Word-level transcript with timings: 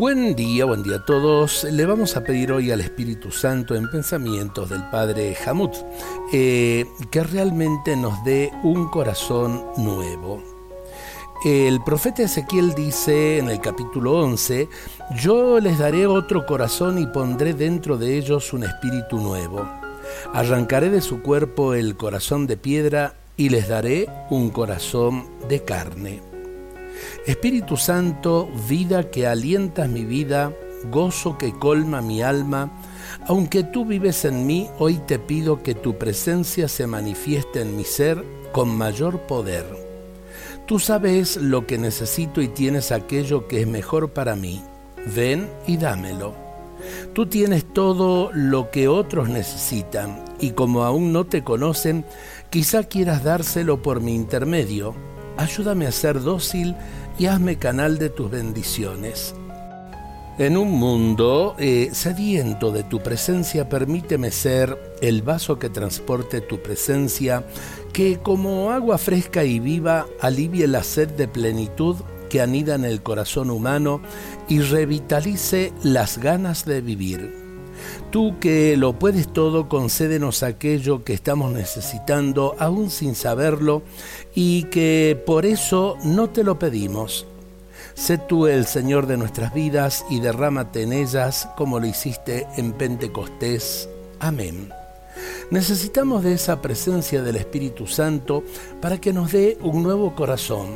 Buen 0.00 0.34
día, 0.34 0.64
buen 0.64 0.82
día 0.82 0.96
a 0.96 1.04
todos. 1.04 1.64
Le 1.64 1.84
vamos 1.84 2.16
a 2.16 2.24
pedir 2.24 2.52
hoy 2.52 2.70
al 2.70 2.80
Espíritu 2.80 3.30
Santo 3.30 3.74
en 3.74 3.90
pensamientos 3.90 4.70
del 4.70 4.82
Padre 4.88 5.36
Hamut 5.44 5.74
eh, 6.32 6.86
que 7.10 7.22
realmente 7.22 7.94
nos 7.96 8.24
dé 8.24 8.50
un 8.62 8.88
corazón 8.88 9.62
nuevo. 9.76 10.42
El 11.44 11.84
profeta 11.84 12.22
Ezequiel 12.22 12.72
dice 12.72 13.36
en 13.36 13.50
el 13.50 13.60
capítulo 13.60 14.14
11, 14.20 14.70
yo 15.16 15.60
les 15.60 15.78
daré 15.78 16.06
otro 16.06 16.46
corazón 16.46 16.98
y 16.98 17.06
pondré 17.06 17.52
dentro 17.52 17.98
de 17.98 18.16
ellos 18.16 18.54
un 18.54 18.64
espíritu 18.64 19.18
nuevo. 19.18 19.68
Arrancaré 20.32 20.88
de 20.88 21.02
su 21.02 21.20
cuerpo 21.20 21.74
el 21.74 21.98
corazón 21.98 22.46
de 22.46 22.56
piedra 22.56 23.16
y 23.36 23.50
les 23.50 23.68
daré 23.68 24.08
un 24.30 24.48
corazón 24.48 25.26
de 25.46 25.62
carne. 25.62 26.29
Espíritu 27.26 27.76
Santo, 27.76 28.50
vida 28.68 29.10
que 29.10 29.26
alientas 29.26 29.88
mi 29.88 30.04
vida, 30.04 30.52
gozo 30.90 31.36
que 31.38 31.52
colma 31.52 32.00
mi 32.00 32.22
alma, 32.22 32.70
aunque 33.26 33.64
tú 33.64 33.84
vives 33.84 34.24
en 34.24 34.46
mí, 34.46 34.68
hoy 34.78 35.00
te 35.06 35.18
pido 35.18 35.62
que 35.62 35.74
tu 35.74 35.98
presencia 35.98 36.68
se 36.68 36.86
manifieste 36.86 37.60
en 37.60 37.76
mi 37.76 37.84
ser 37.84 38.24
con 38.52 38.76
mayor 38.76 39.20
poder. 39.20 39.64
Tú 40.66 40.78
sabes 40.78 41.36
lo 41.36 41.66
que 41.66 41.78
necesito 41.78 42.40
y 42.40 42.48
tienes 42.48 42.92
aquello 42.92 43.48
que 43.48 43.62
es 43.62 43.66
mejor 43.66 44.10
para 44.10 44.36
mí. 44.36 44.62
Ven 45.14 45.48
y 45.66 45.76
dámelo. 45.76 46.34
Tú 47.12 47.26
tienes 47.26 47.64
todo 47.72 48.30
lo 48.32 48.70
que 48.70 48.88
otros 48.88 49.28
necesitan 49.28 50.24
y 50.40 50.50
como 50.50 50.84
aún 50.84 51.12
no 51.12 51.26
te 51.26 51.42
conocen, 51.42 52.04
quizá 52.50 52.84
quieras 52.84 53.24
dárselo 53.24 53.82
por 53.82 54.00
mi 54.00 54.14
intermedio. 54.14 54.94
Ayúdame 55.36 55.86
a 55.86 55.92
ser 55.92 56.20
dócil 56.20 56.76
y 57.18 57.26
hazme 57.26 57.56
canal 57.56 57.98
de 57.98 58.10
tus 58.10 58.30
bendiciones. 58.30 59.34
En 60.38 60.56
un 60.56 60.70
mundo 60.70 61.54
eh, 61.58 61.90
sediento 61.92 62.72
de 62.72 62.82
tu 62.82 63.02
presencia, 63.02 63.68
permíteme 63.68 64.30
ser 64.30 64.96
el 65.02 65.20
vaso 65.20 65.58
que 65.58 65.68
transporte 65.68 66.40
tu 66.40 66.62
presencia, 66.62 67.44
que 67.92 68.20
como 68.20 68.70
agua 68.70 68.96
fresca 68.96 69.44
y 69.44 69.60
viva 69.60 70.06
alivie 70.20 70.66
la 70.66 70.82
sed 70.82 71.10
de 71.10 71.28
plenitud 71.28 71.96
que 72.30 72.40
anida 72.40 72.76
en 72.76 72.86
el 72.86 73.02
corazón 73.02 73.50
humano 73.50 74.00
y 74.48 74.60
revitalice 74.60 75.74
las 75.82 76.16
ganas 76.16 76.64
de 76.64 76.80
vivir. 76.80 77.49
Tú 78.10 78.38
que 78.40 78.76
lo 78.76 78.98
puedes 78.98 79.32
todo, 79.32 79.68
concédenos 79.68 80.42
aquello 80.42 81.04
que 81.04 81.12
estamos 81.12 81.52
necesitando, 81.52 82.56
aún 82.58 82.90
sin 82.90 83.14
saberlo, 83.14 83.82
y 84.34 84.64
que 84.64 85.20
por 85.26 85.46
eso 85.46 85.96
no 86.04 86.30
te 86.30 86.44
lo 86.44 86.58
pedimos. 86.58 87.26
Sé 87.94 88.18
tú 88.18 88.46
el 88.46 88.66
Señor 88.66 89.06
de 89.06 89.16
nuestras 89.16 89.52
vidas 89.52 90.04
y 90.08 90.20
derrámate 90.20 90.82
en 90.82 90.92
ellas 90.92 91.48
como 91.56 91.80
lo 91.80 91.86
hiciste 91.86 92.46
en 92.56 92.72
Pentecostés. 92.72 93.88
Amén. 94.18 94.70
Necesitamos 95.50 96.22
de 96.22 96.34
esa 96.34 96.62
presencia 96.62 97.22
del 97.22 97.36
Espíritu 97.36 97.86
Santo 97.86 98.44
para 98.80 98.98
que 98.98 99.12
nos 99.12 99.32
dé 99.32 99.58
un 99.60 99.82
nuevo 99.82 100.14
corazón, 100.14 100.68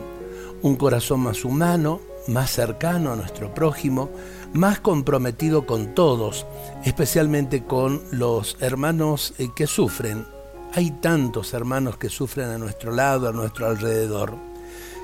un 0.63 0.77
corazón 0.77 1.21
más 1.21 1.45
humano, 1.45 2.01
más 2.29 2.51
cercano 2.51 3.13
a 3.13 3.17
nuestro 3.17 3.53
prójimo, 3.55 4.11
más 4.53 4.81
comprometido 4.81 5.67
con 5.67 5.95
todos, 5.95 6.47
especialmente 6.85 7.65
con 7.65 8.03
los 8.11 8.57
hermanos 8.61 9.35
eh, 9.39 9.49
que 9.55 9.67
sufren. 9.67 10.27
Hay 10.73 10.91
tantos 10.91 11.55
hermanos 11.55 11.97
que 11.99 12.09
sufren 12.09 12.51
a 12.51 12.59
nuestro 12.59 12.93
lado, 12.93 13.29
a 13.29 13.33
nuestro 13.33 13.67
alrededor. 13.67 14.37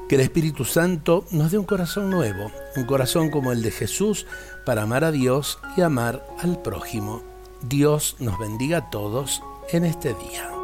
Que 0.09 0.17
el 0.17 0.23
Espíritu 0.23 0.65
Santo 0.65 1.25
nos 1.31 1.53
dé 1.53 1.59
un 1.59 1.67
corazón 1.67 2.11
nuevo, 2.11 2.51
un 2.75 2.85
corazón 2.85 3.31
como 3.31 3.53
el 3.53 3.63
de 3.63 3.71
Jesús 3.71 4.27
para 4.67 4.83
amar 4.83 5.05
a 5.05 5.13
Dios 5.13 5.61
y 5.77 5.83
amar 5.83 6.27
al 6.41 6.61
prójimo. 6.61 7.23
Dios 7.63 8.17
nos 8.19 8.39
bendiga 8.39 8.79
a 8.79 8.91
todos 8.91 9.43
en 9.73 9.85
este 9.85 10.15
día. 10.15 10.60